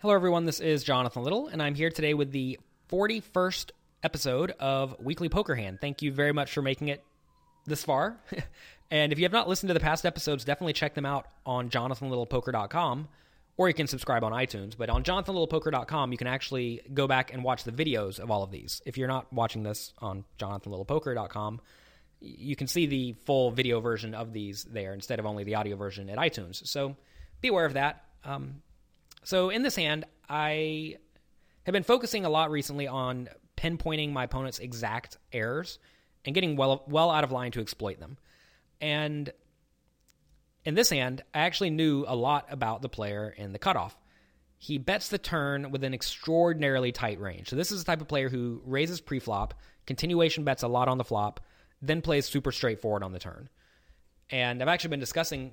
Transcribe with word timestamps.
Hello, 0.00 0.14
everyone. 0.14 0.44
This 0.44 0.60
is 0.60 0.84
Jonathan 0.84 1.24
Little, 1.24 1.48
and 1.48 1.60
I'm 1.60 1.74
here 1.74 1.90
today 1.90 2.14
with 2.14 2.30
the 2.30 2.60
41st 2.88 3.72
episode 4.04 4.52
of 4.60 4.94
Weekly 5.00 5.28
Poker 5.28 5.56
Hand. 5.56 5.80
Thank 5.80 6.02
you 6.02 6.12
very 6.12 6.30
much 6.30 6.52
for 6.52 6.62
making 6.62 6.86
it 6.86 7.02
this 7.66 7.82
far. 7.82 8.16
and 8.92 9.12
if 9.12 9.18
you 9.18 9.24
have 9.24 9.32
not 9.32 9.48
listened 9.48 9.70
to 9.70 9.74
the 9.74 9.80
past 9.80 10.06
episodes, 10.06 10.44
definitely 10.44 10.74
check 10.74 10.94
them 10.94 11.04
out 11.04 11.26
on 11.44 11.68
jonathanlittlepoker.com, 11.68 13.08
or 13.56 13.66
you 13.66 13.74
can 13.74 13.88
subscribe 13.88 14.22
on 14.22 14.30
iTunes. 14.30 14.78
But 14.78 14.88
on 14.88 15.02
jonathanlittlepoker.com, 15.02 16.12
you 16.12 16.18
can 16.18 16.28
actually 16.28 16.80
go 16.94 17.08
back 17.08 17.32
and 17.34 17.42
watch 17.42 17.64
the 17.64 17.72
videos 17.72 18.20
of 18.20 18.30
all 18.30 18.44
of 18.44 18.52
these. 18.52 18.80
If 18.86 18.98
you're 18.98 19.08
not 19.08 19.32
watching 19.32 19.64
this 19.64 19.94
on 19.98 20.24
jonathanlittlepoker.com, 20.38 21.60
you 22.20 22.54
can 22.54 22.68
see 22.68 22.86
the 22.86 23.16
full 23.26 23.50
video 23.50 23.80
version 23.80 24.14
of 24.14 24.32
these 24.32 24.62
there 24.62 24.94
instead 24.94 25.18
of 25.18 25.26
only 25.26 25.42
the 25.42 25.56
audio 25.56 25.74
version 25.74 26.08
at 26.08 26.18
iTunes. 26.18 26.64
So 26.68 26.94
be 27.40 27.48
aware 27.48 27.64
of 27.64 27.72
that. 27.72 28.04
Um, 28.22 28.62
so 29.28 29.50
in 29.50 29.60
this 29.60 29.76
hand, 29.76 30.06
I 30.26 30.96
have 31.66 31.74
been 31.74 31.82
focusing 31.82 32.24
a 32.24 32.30
lot 32.30 32.50
recently 32.50 32.86
on 32.86 33.28
pinpointing 33.58 34.10
my 34.10 34.24
opponent's 34.24 34.58
exact 34.58 35.18
errors 35.34 35.78
and 36.24 36.34
getting 36.34 36.56
well 36.56 36.82
well 36.88 37.10
out 37.10 37.24
of 37.24 37.30
line 37.30 37.52
to 37.52 37.60
exploit 37.60 38.00
them. 38.00 38.16
And 38.80 39.30
in 40.64 40.74
this 40.74 40.88
hand, 40.88 41.24
I 41.34 41.40
actually 41.40 41.68
knew 41.68 42.06
a 42.08 42.16
lot 42.16 42.46
about 42.48 42.80
the 42.80 42.88
player 42.88 43.28
in 43.36 43.52
the 43.52 43.58
cutoff. 43.58 43.94
He 44.56 44.78
bets 44.78 45.08
the 45.08 45.18
turn 45.18 45.72
with 45.72 45.84
an 45.84 45.92
extraordinarily 45.92 46.90
tight 46.90 47.20
range. 47.20 47.50
So 47.50 47.56
this 47.56 47.70
is 47.70 47.84
the 47.84 47.86
type 47.86 48.00
of 48.00 48.08
player 48.08 48.30
who 48.30 48.62
raises 48.64 48.98
pre-flop, 48.98 49.52
continuation 49.86 50.44
bets 50.44 50.62
a 50.62 50.68
lot 50.68 50.88
on 50.88 50.96
the 50.96 51.04
flop, 51.04 51.40
then 51.82 52.00
plays 52.00 52.24
super 52.24 52.50
straightforward 52.50 53.02
on 53.02 53.12
the 53.12 53.18
turn. 53.18 53.50
And 54.30 54.62
I've 54.62 54.68
actually 54.68 54.88
been 54.88 55.00
discussing 55.00 55.52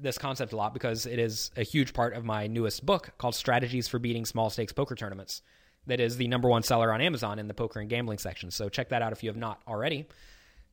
this 0.00 0.18
concept 0.18 0.52
a 0.52 0.56
lot 0.56 0.72
because 0.74 1.06
it 1.06 1.18
is 1.18 1.50
a 1.56 1.62
huge 1.62 1.92
part 1.92 2.14
of 2.14 2.24
my 2.24 2.46
newest 2.46 2.84
book 2.84 3.10
called 3.18 3.34
Strategies 3.34 3.88
for 3.88 3.98
Beating 3.98 4.24
Small 4.24 4.50
Stakes 4.50 4.72
Poker 4.72 4.94
Tournaments. 4.94 5.42
That 5.86 6.00
is 6.00 6.16
the 6.16 6.28
number 6.28 6.48
one 6.48 6.62
seller 6.62 6.92
on 6.92 7.00
Amazon 7.00 7.38
in 7.38 7.48
the 7.48 7.54
poker 7.54 7.80
and 7.80 7.88
gambling 7.88 8.18
section. 8.18 8.50
So 8.50 8.68
check 8.68 8.90
that 8.90 9.02
out 9.02 9.12
if 9.12 9.22
you 9.22 9.30
have 9.30 9.36
not 9.36 9.60
already. 9.66 10.06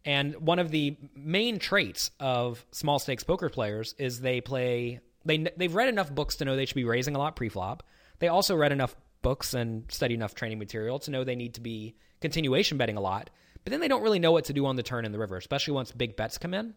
And 0.04 0.36
one 0.36 0.60
of 0.60 0.72
the 0.72 0.98
main 1.16 1.58
traits 1.58 2.12
of 2.20 2.64
small 2.72 3.00
stakes 3.00 3.24
poker 3.24 3.50
players 3.50 3.96
is 3.98 4.20
they 4.20 4.42
play 4.42 5.00
they 5.26 5.48
they've 5.58 5.74
read 5.74 5.90
enough 5.90 6.14
books 6.14 6.36
to 6.38 6.46
know 6.46 6.56
they 6.56 6.66
should 6.66 6.76
be 6.76 6.86
raising 6.86 7.16
a 7.16 7.20
lot 7.20 7.36
pre-flop. 7.36 7.84
They 8.20 8.28
also 8.28 8.56
read 8.56 8.72
enough 8.72 8.96
books 9.24 9.54
and 9.56 9.92
study 9.92 10.14
enough 10.14 10.36
training 10.36 10.60
material 10.60 11.00
to 11.00 11.12
know 11.12 11.24
they 11.24 11.36
need 11.36 11.56
to 11.56 11.62
be 11.62 11.96
continuation 12.22 12.78
betting 12.78 12.98
a 12.98 13.02
lot. 13.02 13.32
But 13.64 13.72
then 13.72 13.80
they 13.80 13.88
don't 13.88 14.04
really 14.04 14.20
know 14.20 14.32
what 14.32 14.46
to 14.46 14.54
do 14.54 14.68
on 14.68 14.76
the 14.76 14.84
turn 14.84 15.06
in 15.06 15.12
the 15.12 15.18
river, 15.18 15.38
especially 15.38 15.74
once 15.74 15.92
big 15.92 16.16
bets 16.16 16.38
come 16.38 16.54
in. 16.54 16.76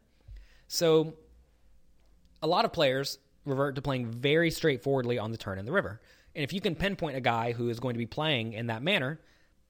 So 0.69 1.15
a 2.43 2.47
lot 2.47 2.65
of 2.65 2.73
players 2.73 3.19
revert 3.45 3.75
to 3.77 3.83
playing 3.83 4.07
very 4.07 4.51
straightforwardly 4.51 5.19
on 5.19 5.33
the 5.33 5.39
turn 5.39 5.59
in 5.59 5.65
the 5.65 5.73
river. 5.73 6.01
And 6.35 6.45
if 6.45 6.53
you 6.53 6.61
can 6.61 6.75
pinpoint 6.75 7.17
a 7.17 7.21
guy 7.21 7.53
who 7.53 7.69
is 7.69 7.81
going 7.81 7.95
to 7.95 7.99
be 7.99 8.07
playing 8.07 8.53
in 8.53 8.69
that 8.69 8.83
manner, 8.83 9.19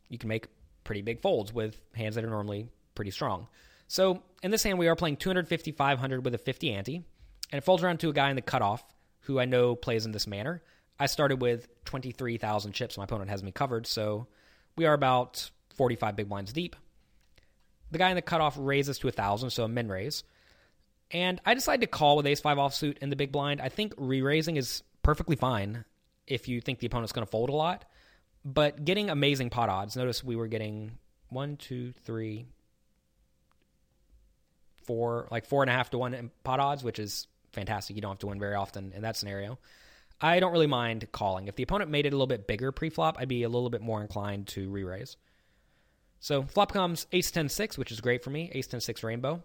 you 0.09 0.19
can 0.19 0.29
make 0.29 0.49
pretty 0.85 1.03
big 1.03 1.21
folds 1.21 1.53
with 1.53 1.81
hands 1.95 2.15
that 2.17 2.25
are 2.25 2.31
normally 2.31 2.69
pretty 2.95 3.11
strong. 3.11 3.47
So 3.87 4.23
in 4.43 4.51
this 4.51 4.63
hand, 4.63 4.79
we 4.79 4.89
are 4.89 4.97
playing 4.97 5.17
250, 5.17 5.73
500 5.73 6.25
with 6.25 6.35
a 6.35 6.39
50 6.39 6.73
ante, 6.73 6.97
and 6.97 7.59
it 7.59 7.65
folds 7.65 7.83
around 7.83 8.01
to 8.01 8.11
a 8.11 8.13
guy 8.13 8.31
in 8.31 8.37
the 8.37 8.43
cutoff 8.43 8.85
who 9.21 9.39
I 9.39 9.45
know 9.45 9.75
plays 9.75 10.05
in 10.05 10.13
this 10.13 10.27
manner. 10.27 10.63
I 10.99 11.07
started 11.07 11.41
with 11.41 11.69
23,000 11.85 12.73
chips. 12.73 12.99
My 12.99 13.05
opponent 13.05 13.31
has 13.31 13.43
me 13.43 13.53
covered, 13.53 13.87
so 13.87 14.27
we 14.77 14.85
are 14.85 14.95
about 14.95 15.51
45 15.77 16.17
big 16.17 16.29
blinds 16.29 16.53
deep. 16.53 16.77
The 17.91 17.99
guy 17.99 18.11
in 18.11 18.17
the 18.17 18.23
cutoff 18.23 18.57
raises 18.59 18.99
to 18.99 19.07
1,000, 19.07 19.51
so 19.51 19.65
a 19.65 19.69
min 19.69 19.89
raise. 19.89 20.25
And 21.11 21.41
I 21.45 21.55
decided 21.55 21.81
to 21.83 21.87
call 21.87 22.17
with 22.17 22.27
ace 22.27 22.41
five 22.41 22.59
offsuit 22.59 22.99
in 22.99 23.11
the 23.11 23.17
big 23.17 23.33
blind. 23.33 23.61
I 23.61 23.69
think 23.69 23.95
re 23.97 24.21
raising 24.21 24.57
is 24.57 24.83
perfectly 25.03 25.37
fine 25.37 25.85
if 26.27 26.49
you 26.49 26.61
think 26.61 26.79
the 26.79 26.87
opponent's 26.87 27.13
going 27.13 27.27
to 27.27 27.31
fold 27.31 27.49
a 27.49 27.55
lot. 27.55 27.85
But 28.45 28.85
getting 28.85 29.11
amazing 29.11 29.51
pot 29.51 29.69
odds, 29.69 29.97
notice 29.97 30.23
we 30.23 30.37
were 30.37 30.47
getting 30.47 30.93
one, 31.29 31.57
two, 31.57 31.93
three, 32.05 32.47
four, 34.85 35.29
like 35.31 35.47
four 35.47 35.63
and 35.63 35.71
a 35.71 35.73
half 35.73 35.91
to 35.91 35.99
one 35.99 36.31
pot 36.45 36.61
odds, 36.61 36.85
which 36.85 36.99
is 36.99 37.27
fantastic. 37.53 37.97
You 37.97 38.03
don't 38.03 38.13
have 38.13 38.19
to 38.21 38.27
win 38.27 38.39
very 38.39 38.55
often 38.55 38.93
in 38.95 39.03
that 39.03 39.17
scenario. 39.17 39.59
I 40.21 40.41
don't 40.41 40.53
really 40.53 40.67
mind 40.67 41.07
calling. 41.13 41.47
If 41.47 41.57
the 41.57 41.63
opponent 41.63 41.91
made 41.91 42.07
it 42.07 42.09
a 42.09 42.17
little 42.17 42.27
bit 42.27 42.47
bigger 42.47 42.73
pre-flop, 42.73 43.17
I'd 43.19 43.29
be 43.29 43.45
a 43.45 43.49
little 43.49 43.71
bit 43.71 43.83
more 43.83 44.01
inclined 44.01 44.49
to 44.49 44.69
re-raise. 44.69 45.17
So 46.21 46.43
flop 46.43 46.73
comes 46.73 47.07
ace 47.13 47.31
10 47.31 47.49
6, 47.49 47.79
which 47.79 47.93
is 47.93 48.01
great 48.01 48.25
for 48.25 48.31
me. 48.31 48.51
Ace 48.53 48.67
10 48.67 48.81
6 48.81 49.03
rainbow. 49.03 49.43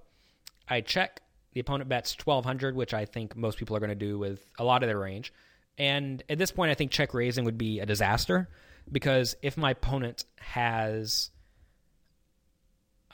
I 0.67 0.81
check. 0.81 1.21
The 1.53 1.59
opponent 1.59 1.89
bets 1.89 2.15
1200, 2.17 2.75
which 2.75 2.93
I 2.93 3.05
think 3.05 3.35
most 3.35 3.57
people 3.57 3.75
are 3.75 3.79
going 3.79 3.89
to 3.89 3.95
do 3.95 4.17
with 4.17 4.45
a 4.57 4.63
lot 4.63 4.83
of 4.83 4.89
their 4.89 4.99
range. 4.99 5.33
And 5.77 6.23
at 6.29 6.37
this 6.37 6.51
point, 6.51 6.71
I 6.71 6.75
think 6.75 6.91
check 6.91 7.13
raising 7.13 7.45
would 7.45 7.57
be 7.57 7.79
a 7.79 7.85
disaster 7.85 8.49
because 8.91 9.35
if 9.41 9.57
my 9.57 9.71
opponent 9.71 10.25
has 10.37 11.31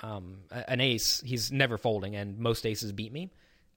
um, 0.02 0.40
an 0.52 0.82
ace, 0.82 1.22
he's 1.26 1.52
never 1.52 1.78
folding, 1.78 2.16
and 2.16 2.40
most 2.40 2.66
aces 2.66 2.92
beat 2.92 3.12
me. 3.12 3.32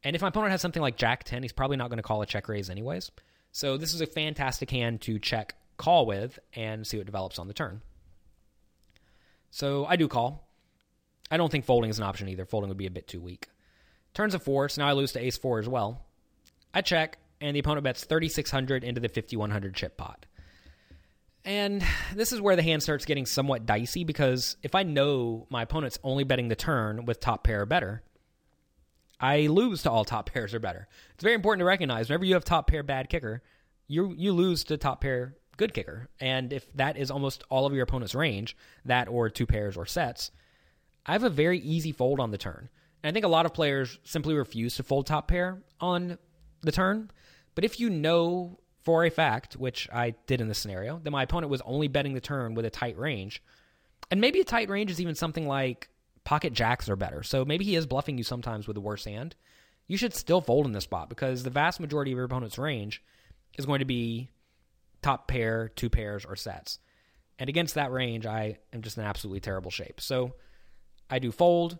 And 0.04 0.16
if 0.16 0.22
my 0.22 0.28
opponent 0.28 0.52
has 0.52 0.60
something 0.60 0.82
like 0.82 0.96
Jack 0.96 1.24
10, 1.24 1.42
he's 1.42 1.52
probably 1.52 1.76
not 1.76 1.88
going 1.88 1.98
to 1.98 2.02
call 2.02 2.22
a 2.22 2.26
check 2.26 2.48
raise 2.48 2.70
anyways. 2.70 3.10
So 3.52 3.76
this 3.76 3.94
is 3.94 4.00
a 4.00 4.06
fantastic 4.06 4.70
hand 4.70 5.02
to 5.02 5.18
check 5.18 5.54
call 5.76 6.06
with 6.06 6.38
and 6.54 6.86
see 6.86 6.96
what 6.96 7.06
develops 7.06 7.38
on 7.38 7.48
the 7.48 7.54
turn. 7.54 7.82
So 9.50 9.84
I 9.84 9.96
do 9.96 10.08
call. 10.08 10.48
I 11.30 11.36
don't 11.36 11.50
think 11.50 11.64
folding 11.64 11.90
is 11.90 11.98
an 11.98 12.04
option 12.04 12.28
either. 12.28 12.44
Folding 12.44 12.68
would 12.68 12.78
be 12.78 12.86
a 12.86 12.90
bit 12.90 13.06
too 13.06 13.20
weak. 13.20 13.48
Turns 14.14 14.34
a 14.34 14.38
four, 14.38 14.68
so 14.68 14.82
now 14.82 14.88
I 14.88 14.92
lose 14.92 15.12
to 15.12 15.24
ace 15.24 15.38
four 15.38 15.58
as 15.58 15.68
well. 15.68 16.04
I 16.74 16.82
check, 16.82 17.18
and 17.40 17.54
the 17.56 17.60
opponent 17.60 17.84
bets 17.84 18.04
3,600 18.04 18.84
into 18.84 19.00
the 19.00 19.08
5,100 19.08 19.74
chip 19.74 19.96
pot. 19.96 20.26
And 21.44 21.84
this 22.14 22.32
is 22.32 22.40
where 22.40 22.56
the 22.56 22.62
hand 22.62 22.82
starts 22.82 23.04
getting 23.04 23.26
somewhat 23.26 23.66
dicey 23.66 24.04
because 24.04 24.56
if 24.62 24.74
I 24.74 24.84
know 24.84 25.46
my 25.50 25.62
opponent's 25.62 25.98
only 26.04 26.24
betting 26.24 26.48
the 26.48 26.54
turn 26.54 27.04
with 27.04 27.20
top 27.20 27.42
pair 27.42 27.62
or 27.62 27.66
better, 27.66 28.02
I 29.18 29.48
lose 29.48 29.82
to 29.82 29.90
all 29.90 30.04
top 30.04 30.26
pairs 30.32 30.54
or 30.54 30.60
better. 30.60 30.88
It's 31.14 31.22
very 31.22 31.34
important 31.34 31.60
to 31.60 31.64
recognize 31.64 32.08
whenever 32.08 32.24
you 32.24 32.34
have 32.34 32.44
top 32.44 32.68
pair 32.68 32.82
bad 32.82 33.08
kicker, 33.08 33.42
you 33.88 34.14
you 34.16 34.32
lose 34.32 34.64
to 34.64 34.76
top 34.76 35.00
pair 35.00 35.34
good 35.56 35.74
kicker. 35.74 36.08
And 36.20 36.52
if 36.52 36.72
that 36.74 36.96
is 36.96 37.10
almost 37.10 37.44
all 37.50 37.66
of 37.66 37.74
your 37.74 37.82
opponent's 37.82 38.14
range, 38.14 38.56
that 38.84 39.08
or 39.08 39.28
two 39.28 39.46
pairs 39.46 39.76
or 39.76 39.86
sets, 39.86 40.30
I 41.04 41.12
have 41.12 41.24
a 41.24 41.30
very 41.30 41.58
easy 41.58 41.92
fold 41.92 42.20
on 42.20 42.30
the 42.30 42.38
turn. 42.38 42.68
And 43.02 43.10
I 43.10 43.12
think 43.12 43.24
a 43.24 43.28
lot 43.28 43.46
of 43.46 43.54
players 43.54 43.98
simply 44.04 44.34
refuse 44.34 44.76
to 44.76 44.82
fold 44.82 45.06
top 45.06 45.28
pair 45.28 45.62
on 45.80 46.18
the 46.62 46.72
turn. 46.72 47.10
But 47.54 47.64
if 47.64 47.80
you 47.80 47.90
know 47.90 48.58
for 48.82 49.04
a 49.04 49.10
fact, 49.10 49.54
which 49.54 49.88
I 49.92 50.14
did 50.26 50.40
in 50.40 50.48
this 50.48 50.58
scenario, 50.58 50.98
that 50.98 51.10
my 51.10 51.22
opponent 51.22 51.50
was 51.50 51.62
only 51.62 51.88
betting 51.88 52.14
the 52.14 52.20
turn 52.20 52.54
with 52.54 52.64
a 52.64 52.70
tight 52.70 52.98
range, 52.98 53.42
and 54.10 54.20
maybe 54.20 54.40
a 54.40 54.44
tight 54.44 54.68
range 54.68 54.90
is 54.90 55.00
even 55.00 55.14
something 55.14 55.46
like 55.46 55.88
pocket 56.24 56.52
jacks 56.52 56.88
or 56.88 56.96
better. 56.96 57.22
So 57.22 57.44
maybe 57.44 57.64
he 57.64 57.76
is 57.76 57.86
bluffing 57.86 58.18
you 58.18 58.24
sometimes 58.24 58.68
with 58.68 58.76
a 58.76 58.80
worse 58.80 59.04
hand. 59.04 59.34
You 59.86 59.96
should 59.96 60.14
still 60.14 60.40
fold 60.40 60.66
in 60.66 60.72
this 60.72 60.84
spot 60.84 61.08
because 61.08 61.42
the 61.42 61.50
vast 61.50 61.80
majority 61.80 62.12
of 62.12 62.16
your 62.16 62.24
opponent's 62.24 62.58
range 62.58 63.02
is 63.58 63.66
going 63.66 63.80
to 63.80 63.84
be 63.84 64.30
top 65.02 65.28
pair, 65.28 65.68
two 65.68 65.90
pairs, 65.90 66.24
or 66.24 66.36
sets. 66.36 66.78
And 67.38 67.48
against 67.48 67.74
that 67.74 67.90
range, 67.90 68.24
I 68.24 68.58
am 68.72 68.82
just 68.82 68.96
in 68.96 69.04
absolutely 69.04 69.40
terrible 69.40 69.70
shape. 69.70 70.00
So 70.00 70.34
I 71.10 71.18
do 71.18 71.32
fold. 71.32 71.78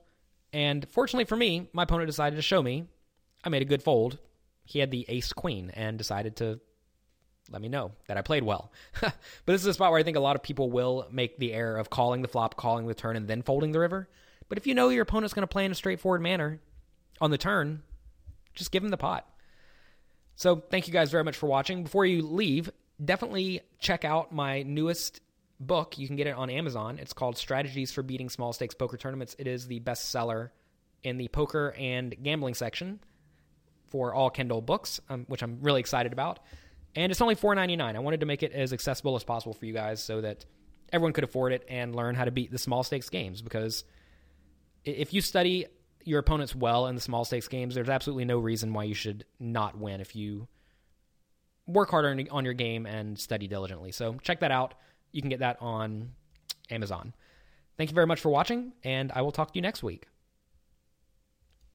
And 0.53 0.87
fortunately 0.91 1.25
for 1.25 1.37
me, 1.37 1.69
my 1.73 1.85
opponent 1.85 2.09
decided 2.09 2.37
to 2.37 2.43
show 2.43 2.63
me 2.63 2.87
I 3.45 3.49
made 3.49 3.63
a 3.63 3.67
good 3.67 3.83
fold. 3.83 4.19
He 4.65 4.79
had 4.79 4.91
the 4.91 5.05
ace 5.09 5.33
queen 5.33 5.71
and 5.75 5.99
decided 5.99 6.37
to 6.37 6.61
let 7.51 7.61
me 7.61 7.69
know 7.69 7.93
that 8.07 8.17
I 8.17 8.23
played 8.23 8.45
well. 8.45 8.73
but 9.01 9.15
this 9.47 9.61
is 9.61 9.67
a 9.67 9.75
spot 9.75 9.91
where 9.91 10.01
I 10.01 10.05
think 10.05 10.17
a 10.17 10.21
lot 10.21 10.37
of 10.37 10.43
people 10.43 10.71
will 10.71 11.07
make 11.11 11.39
the 11.39 11.53
error 11.53 11.77
of 11.77 11.91
calling 11.91 12.23
the 12.23 12.29
flop, 12.29 12.57
calling 12.57 12.87
the 12.87 12.95
turn, 12.95 13.17
and 13.17 13.27
then 13.27 13.43
folding 13.43 13.73
the 13.73 13.81
river. 13.81 14.09
But 14.49 14.59
if 14.59 14.67
you 14.67 14.75
know 14.75 14.89
your 14.89 15.03
opponent's 15.03 15.35
going 15.35 15.43
to 15.43 15.53
play 15.53 15.65
in 15.65 15.73
a 15.73 15.75
straightforward 15.75 16.23
manner 16.23 16.61
on 17.21 17.31
the 17.31 17.39
turn, 17.39 17.83
just 18.55 18.71
give 18.71 18.85
him 18.85 18.91
the 18.91 18.97
pot. 18.97 19.29
So 20.37 20.57
thank 20.57 20.87
you 20.87 20.93
guys 20.93 21.11
very 21.11 21.25
much 21.25 21.37
for 21.37 21.47
watching. 21.47 21.83
Before 21.83 22.07
you 22.07 22.23
leave, 22.23 22.71
definitely 23.03 23.61
check 23.79 24.05
out 24.05 24.33
my 24.33 24.63
newest 24.63 25.21
book. 25.67 25.99
You 25.99 26.07
can 26.07 26.17
get 26.17 26.27
it 26.27 26.37
on 26.37 26.51
Amazon. 26.51 26.99
It's 26.99 27.13
called 27.13 27.37
Strategies 27.37 27.93
for 27.93 28.03
Beating 28.03 28.29
Small 28.29 28.53
Stakes 28.53 28.75
Poker 28.75 28.97
Tournaments. 28.97 29.37
It 29.39 29.47
is 29.47 29.67
the 29.67 29.81
bestseller 29.81 30.51
in 31.03 31.17
the 31.17 31.29
poker 31.29 31.75
and 31.79 32.15
gambling 32.23 32.55
section 32.55 33.01
for 33.89 34.15
all 34.15 34.31
Kindle 34.31 34.61
books, 34.61 35.01
um, 35.09 35.25
which 35.29 35.43
I'm 35.43 35.59
really 35.63 35.81
excited 35.81 36.13
about. 36.13 36.41
And 36.95 37.11
it's 37.11 37.21
only 37.21 37.37
$4.99. 37.37 37.97
I 37.97 37.99
wanted 37.99 38.21
to 38.21 38.27
make 38.27 38.43
it 38.43 38.53
as 38.53 38.73
accessible 38.73 39.17
as 39.17 39.25
possible 39.25 39.55
for 39.55 39.67
you 39.67 39.73
guys 39.73 40.03
so 40.03 40.21
that 40.21 40.45
everyone 40.93 41.13
could 41.13 41.25
afford 41.25 41.53
it 41.53 41.65
and 41.69 41.95
learn 41.95 42.15
how 42.15 42.25
to 42.25 42.31
beat 42.31 42.51
the 42.51 42.59
small 42.59 42.83
stakes 42.83 43.09
games. 43.09 43.43
Because 43.43 43.85
if 44.85 45.15
you 45.15 45.21
study 45.21 45.67
your 46.05 46.21
opponents 46.21 46.55
well 46.55 46.87
in 46.87 46.95
the 46.95 47.01
small 47.01 47.25
stakes 47.25 47.49
games, 47.49 47.75
there's 47.75 47.89
absolutely 47.89 48.25
no 48.25 48.39
reason 48.39 48.73
why 48.73 48.85
you 48.85 48.95
should 48.95 49.25
not 49.39 49.79
win 49.79 50.01
if 50.01 50.15
you 50.15 50.49
work 51.67 51.91
harder 51.91 52.17
on 52.31 52.45
your 52.45 52.55
game 52.55 52.87
and 52.87 53.19
study 53.19 53.47
diligently. 53.47 53.93
So 53.93 54.15
check 54.23 54.41
that 54.41 54.51
out. 54.51 54.75
You 55.13 55.23
can 55.23 55.31
get 55.31 55.41
that 55.41 55.57
on 55.61 56.11
Amazon. 56.71 57.15
Thank 57.77 57.91
you 57.91 57.95
very 57.95 58.07
much 58.07 58.21
for 58.21 58.29
watching, 58.31 58.73
and 58.85 59.13
I 59.13 59.23
will 59.23 59.33
talk 59.33 59.53
to 59.53 59.55
you 59.55 59.63
next 59.63 59.83
week. 59.83 60.07